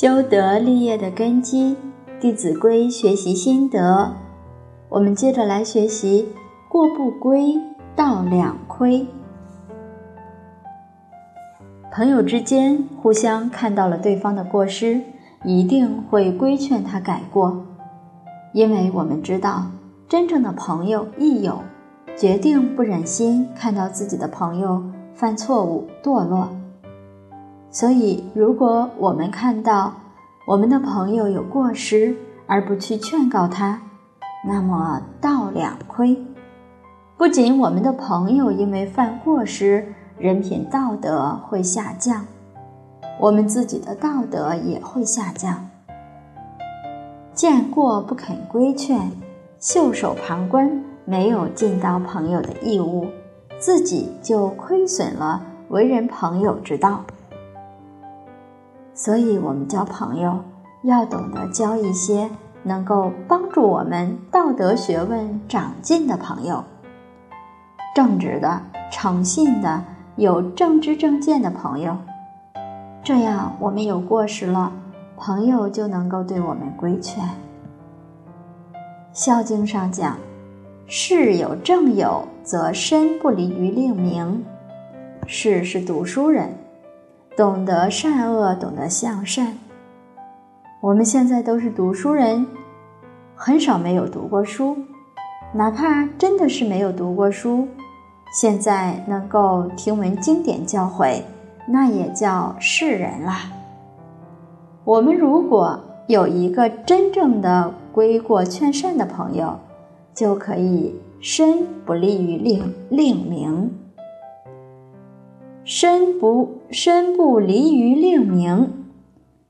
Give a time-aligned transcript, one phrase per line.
[0.00, 1.72] 修德立业的根基，
[2.20, 4.12] 《弟子规》学习心得。
[4.90, 6.28] 我们接着来学习
[6.70, 7.60] “过不归，
[7.96, 9.08] 道两亏”。
[11.90, 15.00] 朋友之间互相看到了对方的过失，
[15.42, 17.66] 一定会规劝他改过，
[18.52, 19.66] 因为我们知道，
[20.08, 21.58] 真正的朋友益友，
[22.16, 24.80] 决定不忍心看到自己的朋友
[25.12, 26.50] 犯错误堕落。
[27.70, 29.92] 所以，如果我们看到
[30.46, 33.80] 我们的朋友有过失而不去劝告他，
[34.46, 36.16] 那么道两亏。
[37.16, 42.24] 不仅我们的朋友因为犯过失，人品道德会下降，
[43.20, 45.68] 我们自己的道德也会下降。
[47.34, 49.10] 见过不肯规劝，
[49.60, 53.06] 袖手旁观，没有尽到朋友的义务，
[53.58, 57.04] 自己就亏损了为人朋友之道。
[58.98, 60.40] 所以，我们交朋友
[60.82, 62.28] 要懂得交一些
[62.64, 66.64] 能够帮助我们道德学问长进的朋友，
[67.94, 69.84] 正直的、诚信的、
[70.16, 71.96] 有正知正见的朋友。
[73.04, 74.72] 这样，我们有过失了，
[75.16, 77.22] 朋友就能够对我们规劝。
[79.12, 80.16] 《孝经》上讲
[80.88, 84.44] ：“事有正友，则身不离于令名。”
[85.24, 86.52] 士是读书人。
[87.38, 89.56] 懂得善恶，懂得向善。
[90.80, 92.44] 我们现在都是读书人，
[93.36, 94.76] 很少没有读过书。
[95.54, 97.68] 哪怕真的是没有读过书，
[98.32, 101.22] 现在能够听闻经典教诲，
[101.68, 103.42] 那也叫世人啦。
[104.82, 105.78] 我们如果
[106.08, 109.56] 有一个真正的归过劝善的朋友，
[110.12, 113.72] 就可以身不利于令令名。
[115.70, 118.86] 身不身不离于令名，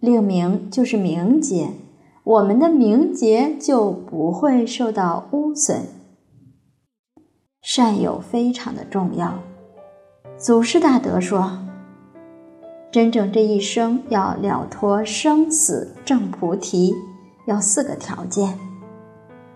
[0.00, 1.68] 令名就是名节，
[2.24, 5.82] 我们的名节就不会受到污损。
[7.62, 9.38] 善友非常的重要。
[10.36, 11.60] 祖师大德说，
[12.90, 16.92] 真正这一生要了脱生死正菩提，
[17.46, 18.58] 要四个条件：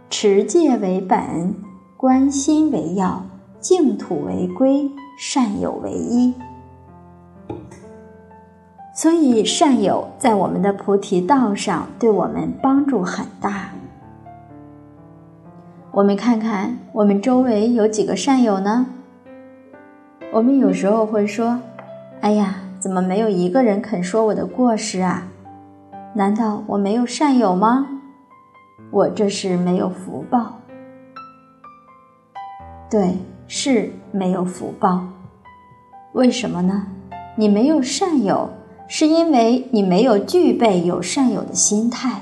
[0.09, 1.57] 持戒为本，
[1.97, 3.27] 观心为要，
[3.65, 4.93] 净土为归。
[5.17, 6.35] 善友为一，
[8.93, 13.71] 所以善友在我们的菩提道上对我们帮助很大。
[15.93, 18.87] 我们看看我们周围有几个善友呢？
[20.33, 21.61] 我们有时候会说
[22.21, 25.29] ：“哎呀，怎么没有一个人肯说我的过失啊？
[26.15, 27.87] 难道我没有善友吗？
[28.91, 30.59] 我这是没有福报。”
[32.91, 33.17] 对。
[33.47, 35.07] 是没有福报，
[36.13, 36.87] 为什么呢？
[37.37, 38.51] 你没有善友，
[38.89, 42.21] 是因为你没有具备有善友的心态。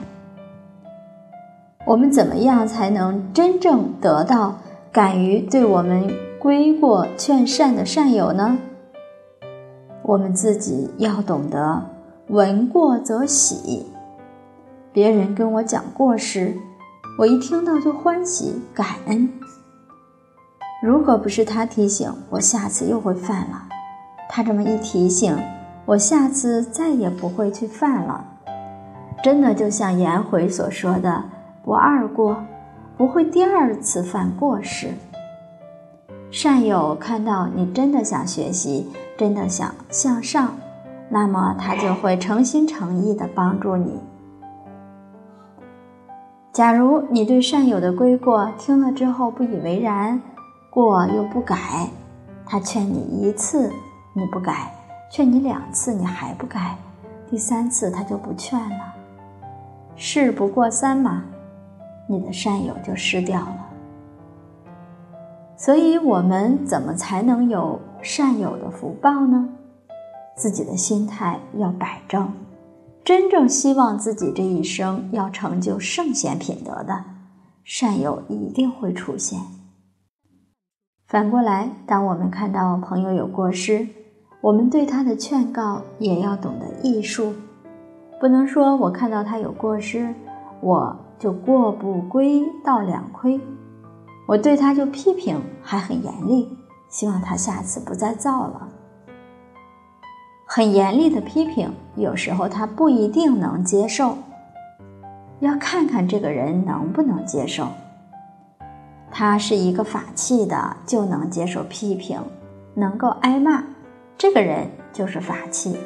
[1.85, 4.57] 我们怎么样才能真正得到
[4.93, 8.59] 敢于对我们归过劝善的善友呢？
[10.03, 11.83] 我们自己要懂得
[12.29, 13.87] 闻过则喜，
[14.93, 16.57] 别人跟我讲过失，
[17.19, 19.29] 我一听到就欢喜感恩。
[20.83, 23.63] 如果不是他提醒我，下次又会犯了。
[24.29, 25.39] 他这么一提醒，
[25.87, 28.25] 我下次再也不会去犯了。
[29.23, 31.23] 真的就像颜回所说的
[31.63, 32.37] ：“不二过，
[32.97, 34.89] 不会第二次犯过失。”
[36.33, 40.53] 善友看到你真的想学习，真的想向上，
[41.09, 44.01] 那么他就会诚心诚意的帮助你。
[46.53, 50.21] 假如你对善友的归过听了之后不以为然，
[50.75, 51.87] 过又不改，
[52.47, 53.71] 他劝你一次
[54.15, 54.75] 你不改，
[55.11, 56.79] 劝你两次你还不改，
[57.29, 58.95] 第三次他就不劝了。
[59.97, 61.25] 事不过三嘛，
[62.09, 63.67] 你的善友就失掉了。
[65.59, 69.47] 所以，我们怎么才能有善友的福报呢？
[70.35, 72.33] 自己的心态要摆正，
[73.05, 77.05] 真正希望自己这一生要成就圣贤品德的
[77.63, 79.39] 善友一定会出现。
[81.13, 83.87] 反过来，当我们看到朋友有过失，
[84.41, 87.35] 我们对他的劝告也要懂得艺术，
[88.19, 90.15] 不能说我看到他有过失，
[90.63, 93.39] 我就过不归道两亏，
[94.27, 96.49] 我对他就批评还很严厉，
[96.89, 98.67] 希望他下次不再造了。
[100.47, 104.17] 很严厉的批评，有时候他不一定能接受，
[105.41, 107.67] 要看看这个人能不能接受。
[109.13, 112.19] 他是一个法器的，就能接受批评，
[112.75, 113.63] 能够挨骂，
[114.17, 115.77] 这个人就是法器。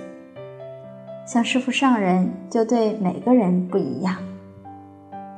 [1.27, 4.17] 像师傅上人就对每个人不一样，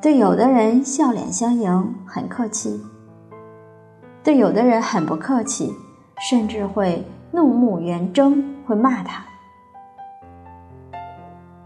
[0.03, 2.79] 对有的人笑脸相迎，很客气；
[4.23, 5.75] 对有的人很不客气，
[6.29, 7.03] 甚至会
[7.33, 9.25] 怒目圆睁，会骂他。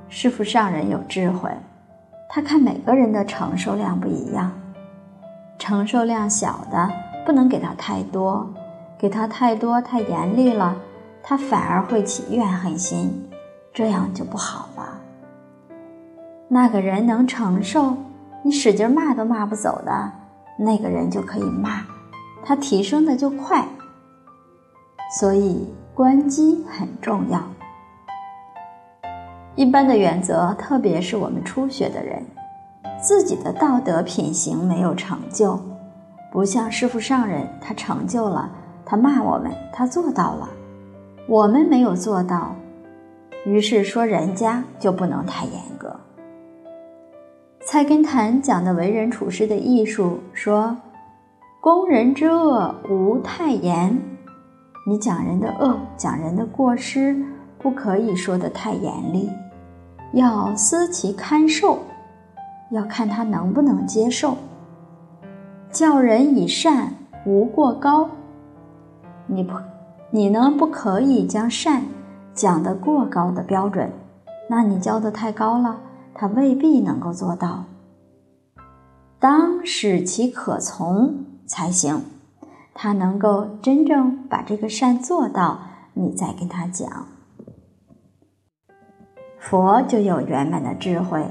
[0.08, 1.50] 师傅上人有智慧，
[2.30, 4.52] 他看每个人的承受量不一样，
[5.62, 6.90] 承受量小的
[7.24, 8.52] 不能给他太多，
[8.98, 10.74] 给他太多太严厉了，
[11.22, 13.30] 他反而会起怨恨心。
[13.72, 14.98] 这样就不好了。
[16.48, 17.96] 那个人能承受，
[18.42, 20.12] 你使劲骂都骂不走的，
[20.58, 21.82] 那个人就可以骂，
[22.44, 23.64] 他提升的就快。
[25.16, 27.40] 所以关机很重要。
[29.54, 32.26] 一般的原则，特别是我们初学的人，
[33.02, 35.58] 自己的道德品行没有成就，
[36.30, 38.48] 不像师傅上人，他成就了，
[38.86, 40.48] 他骂我们，他做到了，
[41.26, 42.54] 我们没有做到。
[43.44, 45.96] 于是说，人家就不能太严格。
[47.66, 50.76] 菜根谭讲的为人处事的艺术，说
[51.60, 54.00] ：“攻人之恶无太严。”
[54.86, 57.16] 你讲人的恶，讲人的过失，
[57.58, 59.28] 不可以说的太严厉，
[60.12, 61.78] 要思其堪受，
[62.72, 64.36] 要看他能不能接受。
[65.70, 68.10] 教人以善，无过高。
[69.26, 69.52] 你不，
[70.10, 70.52] 你呢？
[70.58, 71.84] 不可以将善。
[72.34, 73.92] 讲的过高的标准，
[74.48, 75.80] 那你教的太高了，
[76.14, 77.64] 他未必能够做到。
[79.18, 82.02] 当使其可从才行，
[82.72, 85.60] 他能够真正把这个善做到，
[85.92, 87.06] 你再跟他讲。
[89.38, 91.26] 佛就有圆满的智慧，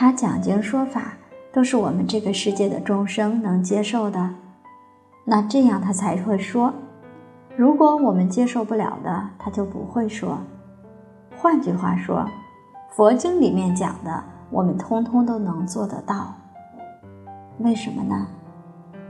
[0.00, 1.14] 他讲经说法
[1.52, 4.30] 都是我们这个世界的众生能接受的，
[5.24, 6.72] 那这样他才会说。
[7.56, 10.38] 如果我们接受不了的，他就不会说。
[11.36, 12.24] 换句话说，
[12.90, 16.32] 佛经里面讲的，我们通通都能做得到。
[17.58, 18.28] 为什么呢？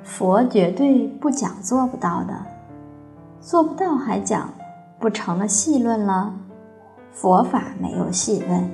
[0.02, 2.34] 佛绝对不讲做不到的，
[3.42, 4.48] 做不到还讲，
[4.98, 6.32] 不成了细论了。
[7.12, 8.70] 佛法没有细论，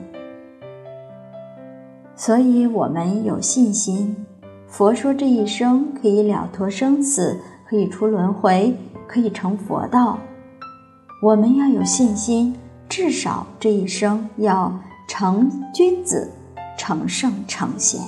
[2.25, 4.17] 所以我们有信心。
[4.67, 7.38] 佛说这一生可以了脱生死，
[7.69, 8.75] 可以出轮回。
[9.06, 10.19] 可以成佛道，
[11.23, 12.56] 我们要有信心，
[12.88, 14.75] 至少这一生要
[15.06, 16.32] 成君子、
[16.79, 18.00] 成圣、成贤。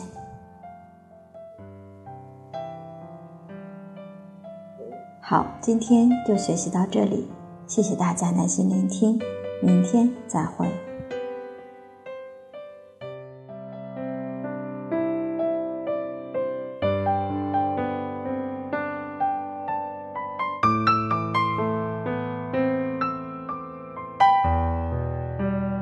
[5.20, 7.28] 好，今天就学习到这里，
[7.66, 9.20] 谢谢大家耐心聆听，
[9.62, 10.66] 明天再会。